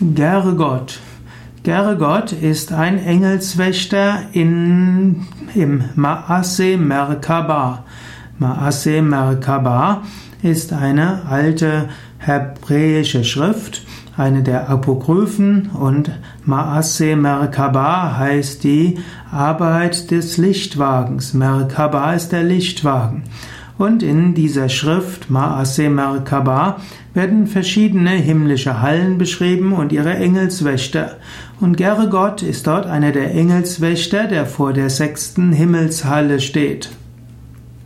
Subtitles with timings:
[0.00, 1.00] Gergott.
[1.64, 7.84] Gergott ist ein Engelswächter in, im Maase Merkaba.
[8.38, 10.02] Maase Merkaba
[10.40, 11.88] ist eine alte
[12.18, 13.82] hebräische Schrift,
[14.16, 16.12] eine der Apokryphen und
[16.44, 19.00] Maase Merkaba heißt die
[19.32, 21.34] Arbeit des Lichtwagens.
[21.34, 23.24] Merkaba ist der Lichtwagen.
[23.78, 26.80] Und in dieser Schrift Maase Merkaba
[27.14, 31.16] werden verschiedene himmlische Hallen beschrieben und ihre Engelswächter.
[31.60, 36.90] Und Gergott ist dort einer der Engelswächter, der vor der sechsten Himmelshalle steht.